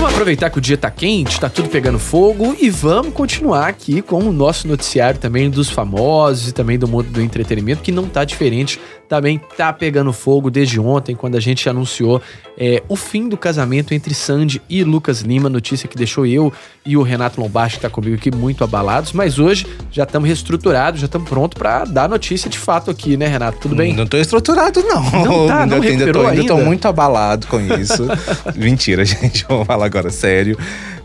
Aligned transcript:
Vamos 0.00 0.14
aproveitar 0.14 0.48
que 0.48 0.56
o 0.56 0.62
dia 0.62 0.78
tá 0.78 0.90
quente, 0.90 1.38
tá 1.38 1.50
tudo 1.50 1.68
pegando 1.68 1.98
fogo 1.98 2.56
e 2.58 2.70
vamos 2.70 3.12
continuar 3.12 3.68
aqui 3.68 4.00
com 4.00 4.20
o 4.20 4.32
nosso 4.32 4.66
noticiário 4.66 5.20
também 5.20 5.50
dos 5.50 5.68
famosos 5.68 6.48
e 6.48 6.52
também 6.52 6.78
do 6.78 6.88
mundo 6.88 7.10
do 7.10 7.20
entretenimento, 7.20 7.82
que 7.82 7.92
não 7.92 8.08
tá 8.08 8.24
diferente 8.24 8.80
também 9.10 9.40
tá 9.56 9.72
pegando 9.72 10.12
fogo 10.12 10.48
desde 10.48 10.78
ontem, 10.78 11.16
quando 11.16 11.34
a 11.34 11.40
gente 11.40 11.68
anunciou 11.68 12.22
é, 12.56 12.80
o 12.88 12.94
fim 12.94 13.28
do 13.28 13.36
casamento 13.36 13.92
entre 13.92 14.14
Sandy 14.14 14.62
e 14.70 14.84
Lucas 14.84 15.22
Lima, 15.22 15.48
notícia 15.48 15.88
que 15.88 15.96
deixou 15.96 16.24
eu 16.24 16.52
e 16.86 16.96
o 16.96 17.02
Renato 17.02 17.40
Lombardi, 17.40 17.74
que 17.74 17.80
tá 17.80 17.90
comigo 17.90 18.14
aqui, 18.14 18.30
muito 18.30 18.62
abalados, 18.62 19.12
mas 19.12 19.40
hoje 19.40 19.66
já 19.90 20.04
estamos 20.04 20.28
reestruturados, 20.28 21.00
já 21.00 21.06
estamos 21.06 21.28
prontos 21.28 21.58
para 21.58 21.84
dar 21.86 22.08
notícia 22.08 22.48
de 22.48 22.56
fato 22.56 22.88
aqui, 22.88 23.16
né, 23.16 23.26
Renato? 23.26 23.58
Tudo 23.58 23.74
bem? 23.74 23.94
Não 23.94 24.06
tô 24.06 24.16
estruturado, 24.16 24.80
não. 24.80 25.02
Não 25.02 25.46
tá, 25.48 25.66
não 25.66 25.82
ainda, 25.82 26.12
tô, 26.12 26.26
ainda 26.26 26.46
tô 26.46 26.58
muito 26.58 26.86
abalado 26.86 27.48
com 27.48 27.58
isso. 27.60 28.06
Mentira, 28.54 29.04
gente, 29.04 29.44
vamos 29.48 29.66
falar 29.66 29.89
agora 29.90 30.10
sério. 30.10 30.56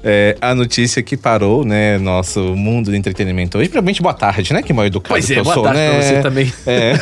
É, 0.07 0.37
a 0.39 0.53
notícia 0.53 1.01
que 1.01 1.17
parou, 1.17 1.65
né, 1.65 1.97
nosso 1.97 2.39
mundo 2.55 2.91
de 2.91 2.97
entretenimento 2.97 3.57
hoje. 3.57 3.69
Primeiramente, 3.69 4.03
boa 4.03 4.13
tarde, 4.13 4.53
né? 4.53 4.61
Que 4.61 4.71
mal 4.71 4.85
educado 4.85 5.15
pois 5.15 5.31
é, 5.31 5.41
boa 5.41 5.55
sou, 5.55 5.63
tarde 5.63 5.79
né? 5.79 5.89
pra 5.89 6.01
você 6.03 6.21
também. 6.21 6.53
É. 6.67 6.93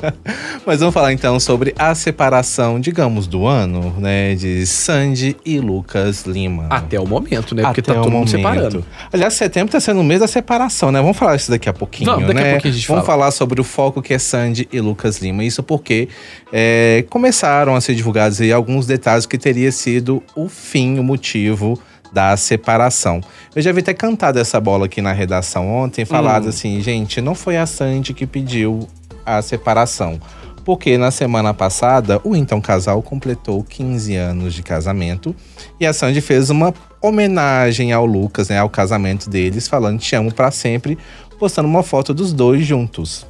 Mas 0.64 0.80
vamos 0.80 0.94
falar 0.94 1.12
então 1.12 1.38
sobre 1.38 1.74
a 1.78 1.94
separação, 1.94 2.80
digamos, 2.80 3.26
do 3.26 3.46
ano, 3.46 3.94
né? 3.98 4.34
De 4.34 4.66
Sandy 4.66 5.36
e 5.44 5.60
Lucas 5.60 6.24
Lima. 6.24 6.68
Até 6.70 6.98
o 6.98 7.06
momento, 7.06 7.54
né? 7.54 7.64
Porque 7.64 7.80
Até 7.80 7.92
tá 7.92 8.00
todo 8.00 8.10
mundo 8.10 8.30
separando. 8.30 8.82
Aliás, 9.12 9.34
setembro 9.34 9.70
tá 9.70 9.78
sendo 9.78 10.00
o 10.00 10.04
mês 10.04 10.20
da 10.20 10.26
separação, 10.26 10.90
né? 10.90 11.02
Vamos 11.02 11.18
falar 11.18 11.36
isso 11.36 11.50
daqui 11.50 11.68
a 11.68 11.74
pouquinho, 11.74 12.10
Vamos, 12.10 12.28
daqui 12.28 12.40
a 12.40 12.44
né? 12.44 12.50
pouquinho 12.52 12.72
a 12.72 12.76
gente 12.76 12.88
Vamos 12.88 13.04
fala. 13.04 13.18
falar 13.18 13.30
sobre 13.30 13.60
o 13.60 13.64
foco 13.64 14.00
que 14.00 14.14
é 14.14 14.18
Sandy 14.18 14.66
e 14.72 14.80
Lucas 14.80 15.18
Lima. 15.18 15.44
Isso 15.44 15.62
porque 15.62 16.08
é, 16.50 17.04
começaram 17.10 17.76
a 17.76 17.80
ser 17.82 17.94
divulgados 17.94 18.40
aí 18.40 18.50
alguns 18.50 18.86
detalhes 18.86 19.26
que 19.26 19.36
teria 19.36 19.70
sido 19.70 20.22
o 20.34 20.48
fim, 20.48 20.98
o 20.98 21.04
motivo 21.04 21.78
da 22.12 22.36
separação. 22.36 23.20
Eu 23.54 23.62
já 23.62 23.72
vi 23.72 23.80
até 23.80 23.94
cantado 23.94 24.38
essa 24.38 24.60
bola 24.60 24.86
aqui 24.86 25.00
na 25.00 25.12
redação 25.12 25.68
ontem, 25.68 26.04
falado 26.04 26.46
Hum. 26.46 26.48
assim, 26.48 26.80
gente, 26.80 27.20
não 27.20 27.34
foi 27.34 27.56
a 27.56 27.66
Sandy 27.66 28.14
que 28.14 28.26
pediu 28.26 28.88
a 29.24 29.42
separação. 29.42 30.20
Porque 30.64 30.98
na 30.98 31.10
semana 31.10 31.54
passada, 31.54 32.20
o 32.22 32.36
então 32.36 32.60
casal 32.60 33.00
completou 33.02 33.64
15 33.64 34.14
anos 34.16 34.52
de 34.52 34.62
casamento 34.62 35.34
e 35.80 35.86
a 35.86 35.92
Sandy 35.94 36.20
fez 36.20 36.50
uma 36.50 36.74
homenagem 37.00 37.92
ao 37.92 38.04
Lucas, 38.04 38.50
né, 38.50 38.58
ao 38.58 38.68
casamento 38.68 39.30
deles, 39.30 39.66
falando 39.66 39.98
te 39.98 40.14
amo 40.14 40.32
pra 40.32 40.50
sempre, 40.50 40.98
postando 41.38 41.68
uma 41.68 41.82
foto 41.82 42.12
dos 42.12 42.32
dois 42.34 42.66
juntos. 42.66 43.26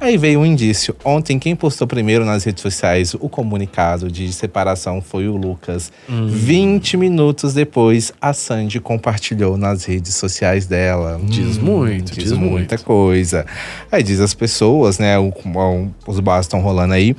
Aí 0.00 0.16
veio 0.16 0.40
um 0.40 0.46
indício. 0.46 0.96
Ontem, 1.04 1.38
quem 1.38 1.54
postou 1.54 1.86
primeiro 1.86 2.24
nas 2.24 2.42
redes 2.44 2.62
sociais 2.62 3.12
o 3.14 3.28
comunicado 3.28 4.10
de 4.10 4.32
separação 4.32 5.02
foi 5.02 5.28
o 5.28 5.36
Lucas. 5.36 5.92
20 6.08 6.96
minutos 6.96 7.52
depois, 7.52 8.10
a 8.20 8.32
Sandy 8.32 8.80
compartilhou 8.80 9.58
nas 9.58 9.84
redes 9.84 10.14
sociais 10.14 10.64
dela. 10.66 11.20
Diz 11.24 11.58
muito, 11.58 12.14
diz, 12.14 12.24
diz 12.24 12.32
muita 12.32 12.76
muito. 12.76 12.84
coisa. 12.84 13.44
Aí 13.92 14.02
diz 14.02 14.20
as 14.20 14.32
pessoas, 14.32 14.98
né? 14.98 15.18
o- 15.18 15.28
o- 15.28 15.90
os 16.06 16.18
bares 16.18 16.46
estão 16.46 16.60
rolando 16.60 16.94
aí. 16.94 17.14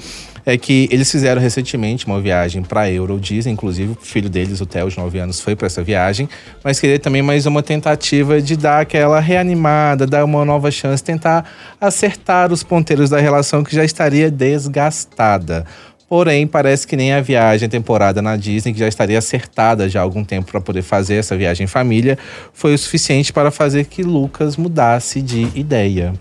É 0.46 0.58
que 0.58 0.90
eles 0.92 1.12
fizeram 1.12 1.42
recentemente 1.42 2.08
uma 2.08 2.20
viagem 2.20 2.64
para 2.64 2.90
Euro 2.90 3.20
Disney, 3.20 3.54
inclusive 3.54 3.92
o 3.92 3.96
filho 3.96 4.30
deles, 4.30 4.60
o 4.60 4.66
Theo, 4.66 4.90
de 4.90 4.98
9 4.98 5.20
anos, 5.20 5.40
foi 5.40 5.56
para 5.56 5.68
essa 5.68 5.84
viagem, 5.84 6.28
mas 6.64 6.80
queria 6.80 6.98
também 6.98 7.22
mais 7.22 7.46
uma 7.46 7.62
tentativa 7.62 8.42
de 8.42 8.56
dar 8.56 8.82
aquela 8.82 9.20
reanimada, 9.20 10.08
dar 10.08 10.26
uma 10.26 10.44
nova 10.44 10.72
chance, 10.72 11.04
tentar 11.04 11.50
acertar 11.80 12.52
os 12.52 12.64
ponteiros 12.64 13.10
da 13.10 13.20
relação 13.20 13.64
que 13.64 13.76
já 13.76 13.84
estaria 13.84 14.32
desgastada. 14.32 15.66
Porém, 16.12 16.46
parece 16.46 16.86
que 16.86 16.98
nem 16.98 17.14
a 17.14 17.22
viagem, 17.22 17.70
temporada 17.70 18.22
na 18.22 18.36
Disney, 18.36 18.74
que 18.74 18.80
já 18.80 18.88
estaria 18.90 19.18
acertada 19.18 19.88
já 19.88 20.02
há 20.02 20.04
algum 20.04 20.26
tempo 20.26 20.52
para 20.52 20.60
poder 20.60 20.82
fazer 20.82 21.16
essa 21.16 21.38
viagem 21.38 21.64
em 21.64 21.68
família, 21.68 22.18
foi 22.52 22.74
o 22.74 22.78
suficiente 22.78 23.32
para 23.32 23.50
fazer 23.50 23.86
que 23.86 24.04
Lucas 24.04 24.58
mudasse 24.58 25.22
de 25.22 25.48
ideia. 25.56 26.14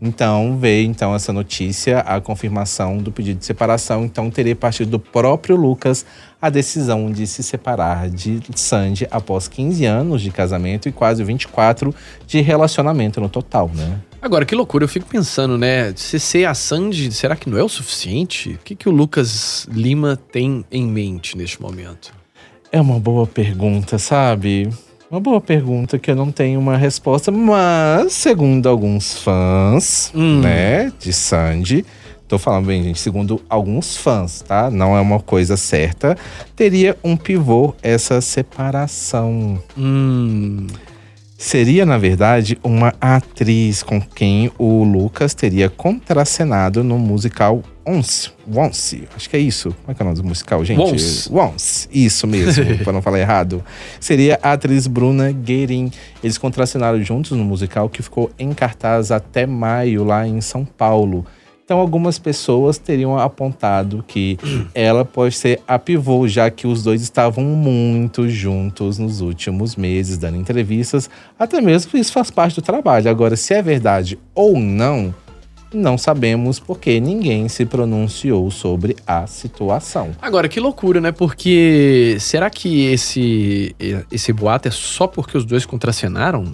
Então 0.00 0.56
veio 0.58 0.86
então 0.86 1.14
essa 1.14 1.32
notícia, 1.32 1.98
a 2.00 2.20
confirmação 2.20 2.98
do 2.98 3.10
pedido 3.10 3.38
de 3.38 3.44
separação. 3.44 4.04
Então 4.04 4.30
teria 4.30 4.54
partido 4.54 4.90
do 4.92 4.98
próprio 4.98 5.56
Lucas 5.56 6.06
a 6.40 6.48
decisão 6.48 7.10
de 7.10 7.26
se 7.26 7.42
separar 7.42 8.08
de 8.08 8.40
Sandy 8.54 9.08
após 9.10 9.48
15 9.48 9.84
anos 9.84 10.22
de 10.22 10.30
casamento 10.30 10.88
e 10.88 10.92
quase 10.92 11.24
24 11.24 11.92
de 12.26 12.40
relacionamento 12.40 13.20
no 13.20 13.28
total, 13.28 13.70
né? 13.74 14.00
Agora, 14.20 14.44
que 14.44 14.54
loucura, 14.54 14.84
eu 14.84 14.88
fico 14.88 15.06
pensando, 15.06 15.56
né? 15.56 15.92
Se 15.96 16.18
ser 16.18 16.44
a 16.44 16.54
Sandy, 16.54 17.12
será 17.12 17.36
que 17.36 17.48
não 17.48 17.58
é 17.58 17.62
o 17.62 17.68
suficiente? 17.68 18.50
O 18.50 18.58
que, 18.58 18.74
que 18.74 18.88
o 18.88 18.92
Lucas 18.92 19.66
Lima 19.70 20.16
tem 20.16 20.64
em 20.70 20.86
mente 20.86 21.36
neste 21.36 21.60
momento? 21.62 22.12
É 22.70 22.80
uma 22.80 22.98
boa 22.98 23.26
pergunta, 23.26 23.96
sabe? 23.98 24.68
Uma 25.10 25.20
boa 25.20 25.40
pergunta 25.40 25.98
que 25.98 26.10
eu 26.10 26.14
não 26.14 26.30
tenho 26.30 26.60
uma 26.60 26.76
resposta, 26.76 27.32
mas 27.32 28.12
segundo 28.12 28.68
alguns 28.68 29.16
fãs, 29.18 30.12
Hum. 30.14 30.40
né, 30.40 30.92
de 31.00 31.12
Sandy, 31.14 31.84
tô 32.28 32.38
falando 32.38 32.66
bem, 32.66 32.82
gente, 32.82 33.00
segundo 33.00 33.40
alguns 33.48 33.96
fãs, 33.96 34.42
tá? 34.42 34.70
Não 34.70 34.94
é 34.94 35.00
uma 35.00 35.18
coisa 35.18 35.56
certa, 35.56 36.14
teria 36.54 36.94
um 37.02 37.16
pivô 37.16 37.74
essa 37.82 38.20
separação. 38.20 39.58
Hum. 39.78 40.66
Seria, 41.40 41.86
na 41.86 41.96
verdade, 41.96 42.58
uma 42.64 42.92
atriz 43.00 43.80
com 43.80 44.00
quem 44.00 44.50
o 44.58 44.82
Lucas 44.82 45.34
teria 45.34 45.70
contracenado 45.70 46.82
no 46.82 46.98
musical 46.98 47.62
Once. 47.86 48.32
Once, 48.52 49.08
acho 49.14 49.30
que 49.30 49.36
é 49.36 49.38
isso. 49.38 49.72
Como 49.82 49.92
é 49.92 49.94
que 49.94 50.02
é 50.02 50.04
o 50.04 50.08
nome 50.08 50.20
do 50.20 50.26
musical, 50.26 50.64
gente? 50.64 50.80
Once. 50.80 51.32
Once, 51.32 51.88
isso 51.92 52.26
mesmo, 52.26 52.78
para 52.82 52.92
não 52.92 53.00
falar 53.00 53.20
errado. 53.20 53.64
Seria 54.00 54.36
a 54.42 54.54
atriz 54.54 54.88
Bruna 54.88 55.30
Guerin. 55.30 55.92
Eles 56.24 56.36
contracenaram 56.36 57.00
juntos 57.04 57.30
no 57.30 57.44
musical 57.44 57.88
que 57.88 58.02
ficou 58.02 58.32
em 58.36 58.52
cartaz 58.52 59.12
até 59.12 59.46
maio 59.46 60.02
lá 60.02 60.26
em 60.26 60.40
São 60.40 60.64
Paulo. 60.64 61.24
Então, 61.68 61.80
algumas 61.80 62.18
pessoas 62.18 62.78
teriam 62.78 63.18
apontado 63.18 64.02
que 64.08 64.38
ela 64.74 65.04
pode 65.04 65.34
ser 65.34 65.60
a 65.68 65.78
pivô, 65.78 66.26
já 66.26 66.50
que 66.50 66.66
os 66.66 66.82
dois 66.82 67.02
estavam 67.02 67.44
muito 67.44 68.26
juntos 68.26 68.96
nos 68.96 69.20
últimos 69.20 69.76
meses, 69.76 70.16
dando 70.16 70.38
entrevistas. 70.38 71.10
Até 71.38 71.60
mesmo 71.60 71.98
isso 71.98 72.10
faz 72.10 72.30
parte 72.30 72.54
do 72.54 72.62
trabalho. 72.62 73.10
Agora, 73.10 73.36
se 73.36 73.52
é 73.52 73.60
verdade 73.60 74.18
ou 74.34 74.58
não, 74.58 75.14
não 75.70 75.98
sabemos 75.98 76.58
porque 76.58 76.98
ninguém 77.00 77.50
se 77.50 77.66
pronunciou 77.66 78.50
sobre 78.50 78.96
a 79.06 79.26
situação. 79.26 80.12
Agora, 80.22 80.48
que 80.48 80.58
loucura, 80.58 81.02
né? 81.02 81.12
Porque 81.12 82.16
será 82.18 82.48
que 82.48 82.86
esse, 82.86 83.76
esse 84.10 84.32
boato 84.32 84.68
é 84.68 84.70
só 84.70 85.06
porque 85.06 85.36
os 85.36 85.44
dois 85.44 85.66
contracenaram? 85.66 86.46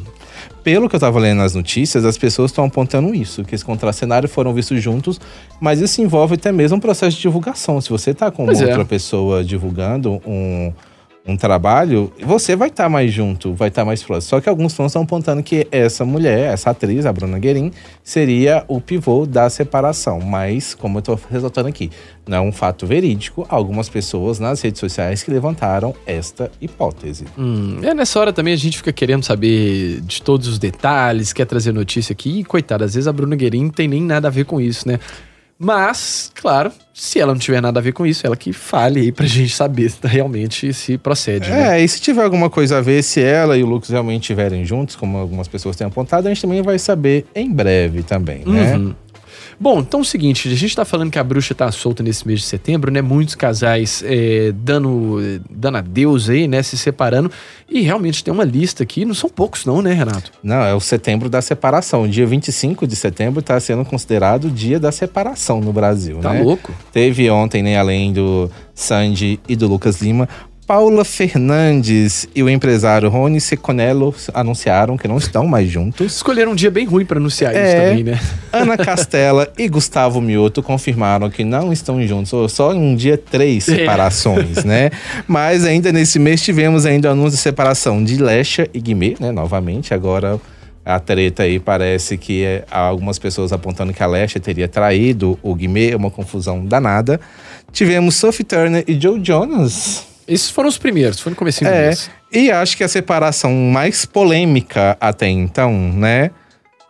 Pelo 0.64 0.88
que 0.88 0.96
eu 0.96 1.00
tava 1.00 1.18
lendo 1.18 1.38
nas 1.38 1.54
notícias, 1.54 2.06
as 2.06 2.16
pessoas 2.16 2.50
estão 2.50 2.64
apontando 2.64 3.14
isso, 3.14 3.44
que 3.44 3.54
esse 3.54 3.64
contracenário 3.64 4.26
foram 4.26 4.54
vistos 4.54 4.82
juntos, 4.82 5.20
mas 5.60 5.78
isso 5.80 6.00
envolve 6.00 6.34
até 6.34 6.50
mesmo 6.50 6.78
um 6.78 6.80
processo 6.80 7.14
de 7.16 7.22
divulgação. 7.22 7.80
Se 7.82 7.90
você 7.90 8.14
tá 8.14 8.30
com 8.30 8.46
Pois 8.46 8.62
é. 8.62 8.68
outra 8.68 8.84
pessoa 8.84 9.44
divulgando 9.44 10.22
um, 10.26 10.72
um 11.26 11.38
trabalho, 11.38 12.12
você 12.20 12.54
vai 12.54 12.68
estar 12.68 12.88
mais 12.88 13.10
junto, 13.10 13.54
vai 13.54 13.68
estar 13.68 13.82
mais 13.84 14.02
próximo. 14.02 14.28
Só 14.28 14.40
que 14.42 14.48
alguns 14.48 14.74
fãs 14.74 14.88
estão 14.88 15.02
apontando 15.02 15.42
que 15.42 15.66
essa 15.72 16.04
mulher, 16.04 16.52
essa 16.52 16.70
atriz, 16.70 17.06
a 17.06 17.12
Bruna 17.12 17.38
Guerin, 17.38 17.72
seria 18.02 18.62
o 18.68 18.78
pivô 18.78 19.24
da 19.24 19.48
separação. 19.48 20.20
Mas, 20.20 20.74
como 20.74 20.98
eu 20.98 21.02
tô 21.02 21.18
ressaltando 21.30 21.68
aqui, 21.68 21.90
não 22.26 22.36
é 22.36 22.40
um 22.42 22.52
fato 22.52 22.86
verídico. 22.86 23.46
Algumas 23.48 23.88
pessoas 23.88 24.38
nas 24.38 24.60
redes 24.60 24.80
sociais 24.80 25.22
que 25.22 25.30
levantaram 25.30 25.94
esta 26.04 26.50
hipótese. 26.60 27.24
Hum, 27.38 27.78
é 27.82 27.94
nessa 27.94 28.20
hora 28.20 28.32
também 28.32 28.52
a 28.52 28.58
gente 28.58 28.76
fica 28.76 28.92
querendo 28.92 29.24
saber 29.24 30.02
de 30.02 30.20
todos 30.20 30.46
os 30.46 30.58
detalhes, 30.58 31.32
quer 31.32 31.46
trazer 31.46 31.72
notícia 31.72 32.12
aqui. 32.12 32.40
E, 32.40 32.44
coitada, 32.44 32.84
às 32.84 32.94
vezes 32.94 33.08
a 33.08 33.12
Bruna 33.12 33.34
Guerin 33.34 33.64
não 33.64 33.70
tem 33.70 33.88
nem 33.88 34.02
nada 34.02 34.28
a 34.28 34.30
ver 34.30 34.44
com 34.44 34.60
isso, 34.60 34.86
né? 34.86 35.00
Mas, 35.58 36.30
claro, 36.34 36.72
se 36.92 37.20
ela 37.20 37.32
não 37.32 37.38
tiver 37.38 37.60
nada 37.60 37.78
a 37.78 37.82
ver 37.82 37.92
com 37.92 38.04
isso, 38.06 38.26
ela 38.26 38.36
que 38.36 38.52
fale 38.52 39.00
aí 39.00 39.12
pra 39.12 39.26
gente 39.26 39.54
saber 39.54 39.92
realmente 40.02 40.72
se 40.72 40.98
procede, 40.98 41.50
né? 41.50 41.80
É, 41.80 41.84
e 41.84 41.88
se 41.88 42.00
tiver 42.00 42.22
alguma 42.22 42.50
coisa 42.50 42.78
a 42.78 42.80
ver, 42.80 43.02
se 43.02 43.22
ela 43.22 43.56
e 43.56 43.62
o 43.62 43.66
Lucas 43.66 43.90
realmente 43.90 44.22
estiverem 44.22 44.64
juntos, 44.64 44.96
como 44.96 45.16
algumas 45.16 45.48
pessoas 45.48 45.76
têm 45.76 45.86
apontado, 45.86 46.26
a 46.26 46.30
gente 46.30 46.42
também 46.42 46.62
vai 46.62 46.78
saber 46.78 47.26
em 47.34 47.50
breve 47.50 48.02
também, 48.02 48.44
né? 48.44 48.94
Bom, 49.58 49.80
então 49.80 50.00
é 50.00 50.02
o 50.02 50.04
seguinte, 50.04 50.48
a 50.48 50.54
gente 50.54 50.74
tá 50.74 50.84
falando 50.84 51.10
que 51.10 51.18
a 51.18 51.24
bruxa 51.24 51.54
tá 51.54 51.70
solta 51.70 52.02
nesse 52.02 52.26
mês 52.26 52.40
de 52.40 52.46
setembro, 52.46 52.90
né? 52.90 53.00
Muitos 53.02 53.34
casais 53.34 54.02
é, 54.06 54.52
dando, 54.54 55.18
dando 55.50 55.78
adeus 55.78 56.28
aí, 56.28 56.46
né? 56.48 56.62
Se 56.62 56.76
separando. 56.76 57.30
E 57.68 57.80
realmente 57.80 58.22
tem 58.22 58.32
uma 58.32 58.44
lista 58.44 58.82
aqui, 58.82 59.04
não 59.04 59.14
são 59.14 59.30
poucos 59.30 59.64
não, 59.64 59.80
né, 59.82 59.92
Renato? 59.92 60.30
Não, 60.42 60.62
é 60.64 60.74
o 60.74 60.80
setembro 60.80 61.28
da 61.28 61.40
separação. 61.40 62.02
O 62.02 62.08
dia 62.08 62.26
25 62.26 62.86
de 62.86 62.96
setembro 62.96 63.40
está 63.40 63.58
sendo 63.58 63.84
considerado 63.84 64.44
o 64.46 64.50
dia 64.50 64.78
da 64.78 64.92
separação 64.92 65.60
no 65.60 65.72
Brasil, 65.72 66.18
Tá 66.18 66.32
né? 66.32 66.42
louco. 66.42 66.72
Teve 66.92 67.28
ontem, 67.30 67.62
né, 67.62 67.78
além 67.78 68.12
do 68.12 68.50
Sandy 68.74 69.40
e 69.48 69.56
do 69.56 69.66
Lucas 69.68 70.00
Lima, 70.00 70.28
Paula 70.66 71.04
Fernandes 71.04 72.26
e 72.34 72.42
o 72.42 72.48
empresário 72.48 73.10
Rony 73.10 73.38
Seconello 73.38 74.14
anunciaram 74.32 74.96
que 74.96 75.06
não 75.06 75.18
estão 75.18 75.46
mais 75.46 75.68
juntos. 75.70 76.14
Escolheram 76.16 76.52
um 76.52 76.54
dia 76.54 76.70
bem 76.70 76.86
ruim 76.86 77.04
pra 77.04 77.18
anunciar 77.18 77.54
É. 77.54 77.66
isso 77.68 77.76
também, 77.90 78.04
né? 78.04 78.20
Ana 78.50 78.76
Castela 78.78 79.52
e 79.58 79.68
Gustavo 79.68 80.22
Mioto 80.22 80.62
confirmaram 80.62 81.28
que 81.28 81.44
não 81.44 81.70
estão 81.70 82.00
juntos, 82.06 82.52
só 82.52 82.72
em 82.72 82.78
um 82.78 82.96
dia 82.96 83.18
três 83.18 83.68
É. 83.68 83.76
separações, 83.76 84.64
né? 84.64 84.90
Mas 85.28 85.66
ainda 85.66 85.92
nesse 85.92 86.18
mês 86.18 86.40
tivemos 86.42 86.86
ainda 86.86 87.08
o 87.08 87.12
anúncio 87.12 87.32
de 87.36 87.42
separação 87.42 88.02
de 88.02 88.16
Lecha 88.16 88.66
e 88.72 88.80
Guimê, 88.80 89.16
né? 89.20 89.30
Novamente, 89.32 89.92
agora 89.92 90.40
a 90.82 90.98
treta 90.98 91.42
aí 91.42 91.58
parece 91.60 92.16
que 92.16 92.42
é, 92.42 92.64
há 92.70 92.78
algumas 92.80 93.18
pessoas 93.18 93.52
apontando 93.52 93.92
que 93.92 94.02
a 94.02 94.06
Lecha 94.06 94.40
teria 94.40 94.66
traído 94.66 95.38
o 95.42 95.54
Guimê, 95.54 95.90
é 95.90 95.96
uma 95.96 96.10
confusão 96.10 96.64
danada. 96.64 97.20
Tivemos 97.70 98.14
Sophie 98.14 98.44
Turner 98.44 98.82
e 98.88 98.98
Joe 98.98 99.20
Jonas. 99.22 100.13
Esses 100.26 100.50
foram 100.50 100.68
os 100.68 100.78
primeiros, 100.78 101.20
foi 101.20 101.30
no 101.30 101.36
comecinho 101.36 101.70
do 101.70 101.74
É, 101.76 101.86
mês. 101.88 102.10
e 102.32 102.50
acho 102.50 102.76
que 102.76 102.84
a 102.84 102.88
separação 102.88 103.52
mais 103.52 104.04
polêmica 104.06 104.96
até 105.00 105.28
então, 105.28 105.72
né? 105.72 106.30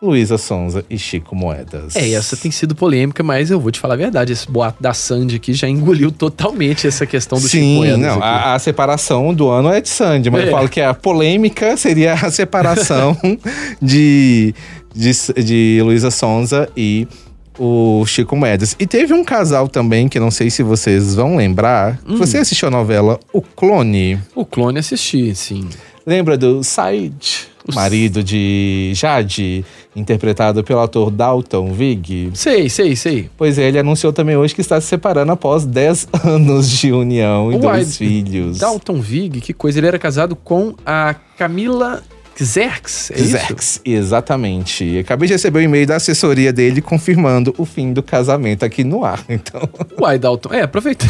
Luísa 0.01 0.37
Sonza 0.37 0.85
e 0.89 0.97
Chico 0.99 1.35
Moedas. 1.35 1.95
É, 1.95 2.11
essa 2.11 2.37
tem 2.37 2.51
sido 2.51 2.75
polêmica, 2.75 3.23
mas 3.23 3.49
eu 3.49 3.59
vou 3.59 3.71
te 3.71 3.79
falar 3.79 3.95
a 3.95 3.97
verdade. 3.97 4.33
Esse 4.33 4.49
boato 4.51 4.81
da 4.83 4.93
Sandy 4.93 5.37
aqui 5.37 5.51
já 5.53 5.67
engoliu 5.67 6.11
totalmente 6.11 6.85
essa 6.85 7.05
questão 7.07 7.39
do 7.39 7.47
Chico 7.47 7.63
Sim, 7.63 7.75
Moedas 7.77 7.99
não, 7.99 8.21
a, 8.21 8.53
a 8.53 8.59
separação 8.59 9.33
do 9.33 9.49
ano 9.49 9.69
é 9.71 9.81
de 9.81 9.89
Sandy, 9.89 10.29
mas 10.29 10.43
É. 10.43 10.47
eu 10.47 10.51
falo 10.51 10.69
que 10.69 10.79
a 10.81 10.93
polêmica 10.93 11.75
seria 11.75 12.13
a 12.13 12.29
separação 12.29 13.17
de, 13.81 14.53
de, 14.93 15.11
de 15.43 15.79
Luísa 15.83 16.11
Sonza 16.11 16.69
e 16.77 17.07
o 17.57 18.05
Chico 18.05 18.35
Moedas. 18.35 18.75
E 18.79 18.85
teve 18.85 19.13
um 19.13 19.23
casal 19.23 19.67
também, 19.67 20.07
que 20.07 20.19
não 20.19 20.31
sei 20.31 20.49
se 20.49 20.63
vocês 20.63 21.15
vão 21.15 21.35
lembrar. 21.35 21.99
Hum. 22.07 22.17
Você 22.17 22.37
assistiu 22.37 22.67
a 22.67 22.71
novela 22.71 23.19
O 23.31 23.41
Clone? 23.41 24.19
O 24.33 24.45
clone 24.45 24.79
assisti, 24.79 25.33
sim. 25.35 25.67
Lembra 26.05 26.37
do 26.37 26.63
Said, 26.63 27.47
marido 27.73 28.23
de 28.23 28.91
Jade, 28.93 29.65
interpretado 29.95 30.63
pelo 30.63 30.81
ator 30.81 31.09
Dalton 31.09 31.73
Vig? 31.73 32.29
Sei, 32.35 32.69
sei, 32.69 32.95
sei. 32.95 33.29
Pois 33.35 33.57
é, 33.57 33.67
ele 33.67 33.79
anunciou 33.79 34.13
também 34.13 34.37
hoje 34.37 34.53
que 34.53 34.61
está 34.61 34.79
se 34.79 34.85
separando 34.85 35.31
após 35.31 35.65
10 35.65 36.09
anos 36.23 36.69
de 36.69 36.91
união 36.91 37.51
e 37.51 37.55
Uai, 37.55 37.77
dois 37.79 37.97
filhos. 37.97 38.59
Dalton 38.59 39.01
Vig, 39.01 39.41
que 39.41 39.51
coisa. 39.51 39.79
Ele 39.79 39.87
era 39.87 39.97
casado 39.97 40.35
com 40.35 40.75
a 40.85 41.15
Camila 41.37 42.03
Xerx, 42.37 43.11
é? 43.11 43.17
Zex, 43.17 43.81
exatamente. 43.85 44.97
Acabei 44.99 45.27
de 45.27 45.33
receber 45.33 45.59
o 45.59 45.61
e-mail 45.61 45.87
da 45.87 45.95
assessoria 45.95 46.51
dele 46.51 46.81
confirmando 46.81 47.55
o 47.57 47.65
fim 47.65 47.93
do 47.93 48.03
casamento 48.03 48.65
aqui 48.65 48.83
no 48.83 49.03
ar. 49.05 49.23
Então, 49.35 49.67
Uai, 49.99 50.17
Dalton. 50.17 50.53
É, 50.53 50.61
aproveitou. 50.61 51.09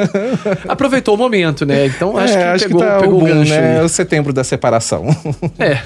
aproveitou 0.68 1.14
o 1.14 1.18
momento, 1.18 1.64
né? 1.64 1.86
Então 1.86 2.16
acho 2.16 2.34
é, 2.34 2.58
que 2.58 2.64
pegou, 2.66 2.80
tá 2.80 2.98
pegou 3.00 3.16
o 3.16 3.20
boom, 3.20 3.26
gancho 3.26 3.50
né? 3.50 3.78
aí. 3.78 3.84
O 3.84 3.88
setembro 3.88 4.32
da 4.32 4.44
separação. 4.44 5.06
É. 5.58 5.80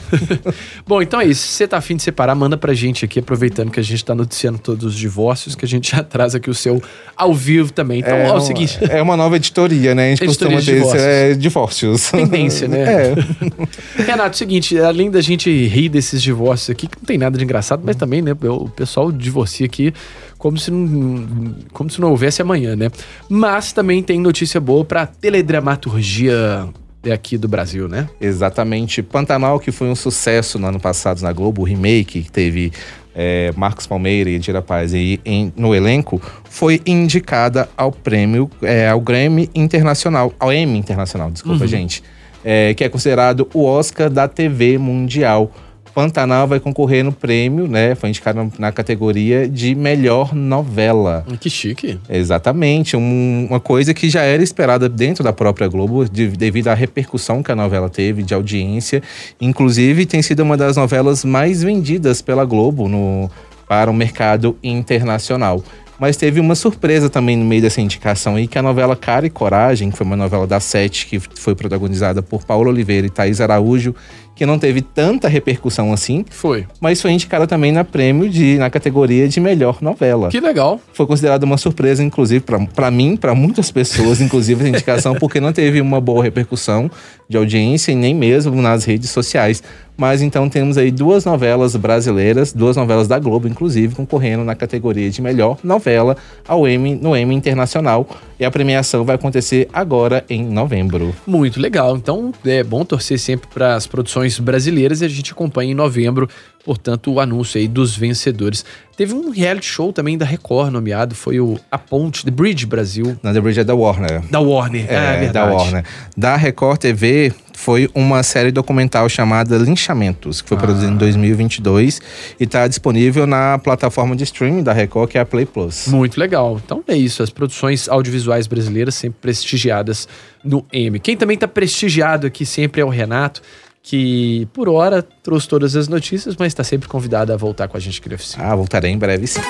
Bom, 0.86 1.00
então 1.00 1.20
é 1.20 1.26
isso. 1.26 1.46
Se 1.46 1.54
você 1.54 1.68
tá 1.68 1.76
afim 1.76 1.94
de 1.94 2.02
separar, 2.02 2.34
manda 2.34 2.56
pra 2.56 2.74
gente 2.74 3.04
aqui, 3.04 3.20
aproveitando 3.20 3.70
que 3.70 3.78
a 3.78 3.82
gente 3.82 4.04
tá 4.04 4.14
noticiando 4.14 4.58
todos 4.58 4.84
os 4.84 4.94
divórcios, 4.94 5.54
que 5.54 5.64
a 5.64 5.68
gente 5.68 5.92
já 5.92 6.02
traz 6.02 6.34
aqui 6.34 6.50
o 6.50 6.54
seu 6.54 6.82
ao 7.16 7.32
vivo 7.32 7.72
também. 7.72 8.00
Então, 8.00 8.14
é, 8.14 8.26
é 8.26 8.32
o 8.32 8.40
seguinte. 8.40 8.78
é 8.88 9.00
uma 9.00 9.16
nova 9.16 9.36
editoria, 9.36 9.94
né? 9.94 10.06
A 10.06 10.10
gente 10.10 10.24
Editoria 10.24 10.56
costuma 10.56 10.60
de 10.60 10.66
ter 10.66 10.78
divórcios. 10.78 11.02
é, 11.02 11.34
divórcios. 11.34 12.10
Tendência, 12.10 12.68
né? 12.68 12.82
É. 12.82 14.02
Renato, 14.02 14.36
seguinte, 14.36 14.59
além 14.78 15.10
da 15.10 15.20
gente 15.20 15.50
rir 15.66 15.88
desses 15.88 16.22
divórcios 16.22 16.70
aqui, 16.70 16.86
que 16.86 16.96
não 16.98 17.04
tem 17.04 17.18
nada 17.18 17.36
de 17.38 17.44
engraçado, 17.44 17.82
mas 17.84 17.96
também, 17.96 18.20
né, 18.22 18.32
o 18.32 18.68
pessoal 18.68 19.10
divorcia 19.12 19.66
aqui 19.66 19.92
como 20.38 20.56
se 20.58 20.70
não, 20.70 21.54
como 21.72 21.90
se 21.90 22.00
não 22.00 22.10
houvesse 22.10 22.40
amanhã, 22.42 22.74
né? 22.74 22.90
Mas 23.28 23.72
também 23.72 24.02
tem 24.02 24.18
notícia 24.20 24.58
boa 24.60 24.84
pra 24.84 25.06
teledramaturgia 25.06 26.68
aqui 27.12 27.38
do 27.38 27.48
Brasil, 27.48 27.88
né? 27.88 28.08
Exatamente. 28.20 29.02
Pantanal, 29.02 29.58
que 29.58 29.72
foi 29.72 29.88
um 29.88 29.94
sucesso 29.94 30.58
no 30.58 30.66
ano 30.66 30.78
passado 30.80 31.20
na 31.22 31.32
Globo, 31.32 31.62
o 31.62 31.64
remake, 31.64 32.22
que 32.22 32.30
teve 32.30 32.72
é, 33.14 33.52
Marcos 33.56 33.86
Palmeira 33.88 34.30
e 34.30 34.34
Edira 34.36 34.62
Paz 34.62 34.94
aí 34.94 35.18
em- 35.24 35.52
no 35.56 35.74
elenco, 35.74 36.22
foi 36.48 36.80
indicada 36.86 37.68
ao 37.76 37.90
prêmio, 37.90 38.48
é, 38.62 38.88
ao 38.88 39.00
Grammy 39.00 39.50
Internacional, 39.54 40.32
ao 40.38 40.52
Emmy 40.52 40.78
Internacional, 40.78 41.28
desculpa, 41.30 41.62
Uhum. 41.64 41.68
gente, 41.68 42.04
é, 42.44 42.74
que 42.74 42.84
é 42.84 42.88
considerado 42.88 43.48
o 43.54 43.64
Oscar 43.64 44.08
da 44.10 44.26
TV 44.28 44.78
Mundial. 44.78 45.50
Pantanal 45.92 46.46
vai 46.46 46.60
concorrer 46.60 47.04
no 47.04 47.10
prêmio, 47.10 47.66
né? 47.66 47.96
Foi 47.96 48.08
indicado 48.08 48.50
na 48.60 48.70
categoria 48.70 49.48
de 49.48 49.74
melhor 49.74 50.32
novela. 50.32 51.26
Que 51.40 51.50
chique. 51.50 51.98
Exatamente, 52.08 52.96
um- 52.96 53.48
uma 53.50 53.58
coisa 53.58 53.92
que 53.92 54.08
já 54.08 54.22
era 54.22 54.40
esperada 54.40 54.88
dentro 54.88 55.24
da 55.24 55.32
própria 55.32 55.66
Globo, 55.66 56.08
de- 56.08 56.28
devido 56.28 56.68
à 56.68 56.74
repercussão 56.74 57.42
que 57.42 57.50
a 57.50 57.56
novela 57.56 57.88
teve 57.90 58.22
de 58.22 58.32
audiência. 58.32 59.02
Inclusive, 59.40 60.06
tem 60.06 60.22
sido 60.22 60.44
uma 60.44 60.56
das 60.56 60.76
novelas 60.76 61.24
mais 61.24 61.60
vendidas 61.64 62.22
pela 62.22 62.44
Globo 62.44 62.88
no, 62.88 63.28
para 63.68 63.90
o 63.90 63.94
mercado 63.94 64.56
internacional. 64.62 65.60
Mas 66.00 66.16
teve 66.16 66.40
uma 66.40 66.54
surpresa 66.54 67.10
também 67.10 67.36
no 67.36 67.44
meio 67.44 67.60
dessa 67.60 67.78
indicação 67.78 68.36
aí, 68.36 68.48
que 68.48 68.58
a 68.58 68.62
novela 68.62 68.96
Cara 68.96 69.26
e 69.26 69.30
Coragem, 69.30 69.90
que 69.90 69.98
foi 69.98 70.06
uma 70.06 70.16
novela 70.16 70.46
da 70.46 70.58
Sete, 70.58 71.06
que 71.06 71.20
foi 71.20 71.54
protagonizada 71.54 72.22
por 72.22 72.42
Paulo 72.42 72.70
Oliveira 72.70 73.06
e 73.06 73.10
Thaís 73.10 73.38
Araújo, 73.38 73.94
que 74.34 74.46
não 74.46 74.58
teve 74.58 74.80
tanta 74.80 75.28
repercussão 75.28 75.92
assim, 75.92 76.24
Foi. 76.30 76.66
mas 76.80 77.02
foi 77.02 77.10
indicada 77.12 77.46
também 77.46 77.72
na 77.72 77.84
prêmio 77.84 78.28
de, 78.28 78.56
na 78.56 78.70
categoria 78.70 79.28
de 79.28 79.38
melhor 79.38 79.78
novela 79.82 80.28
Que 80.30 80.40
legal. 80.40 80.80
foi 80.94 81.06
considerada 81.06 81.44
uma 81.44 81.58
surpresa, 81.58 82.02
inclusive, 82.02 82.42
para 82.74 82.90
mim, 82.90 83.16
para 83.16 83.34
muitas 83.34 83.70
pessoas, 83.70 84.20
inclusive, 84.20 84.64
a 84.64 84.68
indicação, 84.68 85.14
porque 85.14 85.40
não 85.40 85.52
teve 85.52 85.80
uma 85.80 86.00
boa 86.00 86.22
repercussão 86.22 86.90
de 87.28 87.36
audiência 87.36 87.92
e 87.92 87.94
nem 87.94 88.14
mesmo 88.14 88.60
nas 88.60 88.84
redes 88.84 89.10
sociais. 89.10 89.62
Mas 89.96 90.22
então 90.22 90.48
temos 90.48 90.78
aí 90.78 90.90
duas 90.90 91.26
novelas 91.26 91.76
brasileiras, 91.76 92.54
duas 92.54 92.74
novelas 92.74 93.06
da 93.06 93.18
Globo, 93.18 93.46
inclusive, 93.46 93.94
concorrendo 93.94 94.42
na 94.42 94.54
categoria 94.54 95.10
de 95.10 95.20
melhor 95.20 95.58
novela 95.62 96.16
ao 96.48 96.66
Emmy, 96.66 96.94
no 96.94 97.14
Emmy 97.14 97.34
Internacional. 97.34 98.08
E 98.38 98.44
a 98.44 98.50
premiação 98.50 99.04
vai 99.04 99.16
acontecer 99.16 99.68
agora 99.74 100.24
em 100.30 100.42
novembro. 100.42 101.14
Muito 101.26 101.60
legal. 101.60 101.94
Então 101.96 102.32
é 102.46 102.64
bom 102.64 102.82
torcer 102.82 103.18
sempre 103.18 103.46
para 103.52 103.74
as 103.74 103.86
produções 103.86 104.19
brasileiras 104.38 105.00
e 105.00 105.04
a 105.04 105.08
gente 105.08 105.32
acompanha 105.32 105.72
em 105.72 105.74
novembro, 105.74 106.28
portanto, 106.64 107.12
o 107.12 107.20
anúncio 107.20 107.58
aí 107.60 107.66
dos 107.68 107.96
vencedores. 107.96 108.64
Teve 108.96 109.14
um 109.14 109.30
reality 109.30 109.66
show 109.66 109.92
também 109.92 110.18
da 110.18 110.26
Record 110.26 110.70
nomeado, 110.72 111.14
foi 111.14 111.40
o 111.40 111.58
A 111.70 111.78
Ponte, 111.78 112.24
The 112.24 112.30
Bridge 112.30 112.66
Brasil, 112.66 113.16
Na 113.22 113.32
The 113.32 113.40
Bridge 113.40 113.60
é 113.60 113.64
da 113.64 113.74
Warner. 113.74 114.20
da 114.30 114.40
Warner. 114.40 114.84
É, 114.88 114.94
da 115.14 115.18
verdade. 115.20 115.54
Warner. 115.54 115.84
Da 116.16 116.36
Record 116.36 116.78
TV 116.78 117.32
foi 117.56 117.88
uma 117.94 118.22
série 118.22 118.50
documental 118.50 119.08
chamada 119.08 119.56
Linchamentos, 119.56 120.40
que 120.42 120.48
foi 120.48 120.56
Ah. 120.58 120.60
produzida 120.60 120.92
em 120.92 120.96
2022 120.96 122.00
e 122.38 122.44
está 122.44 122.66
disponível 122.68 123.26
na 123.26 123.58
plataforma 123.58 124.14
de 124.16 124.24
streaming 124.24 124.62
da 124.62 124.72
Record, 124.72 125.10
que 125.10 125.18
é 125.18 125.20
a 125.20 125.26
Play 125.26 125.46
Plus. 125.46 125.86
Muito 125.88 126.18
legal. 126.18 126.60
Então 126.62 126.82
é 126.86 126.96
isso, 126.96 127.22
as 127.22 127.30
produções 127.30 127.88
audiovisuais 127.88 128.46
brasileiras 128.46 128.94
sempre 128.94 129.18
prestigiadas 129.20 130.06
no 130.44 130.64
M. 130.72 130.98
Quem 131.00 131.16
também 131.16 131.34
está 131.34 131.48
prestigiado 131.48 132.26
aqui 132.26 132.44
sempre 132.46 132.80
é 132.80 132.84
o 132.84 132.88
Renato, 132.88 133.42
que 133.82 134.46
por 134.52 134.68
hora 134.68 135.02
trouxe 135.02 135.48
todas 135.48 135.74
as 135.74 135.88
notícias, 135.88 136.36
mas 136.38 136.48
está 136.48 136.62
sempre 136.64 136.88
convidado 136.88 137.32
a 137.32 137.36
voltar 137.36 137.68
com 137.68 137.76
a 137.76 137.80
gente 137.80 138.00
aqui 138.00 138.08
na 138.08 138.14
oficina. 138.14 138.44
Ah, 138.44 138.54
voltarei 138.54 138.90
em 138.90 138.98
breve 138.98 139.26
sim. 139.26 139.40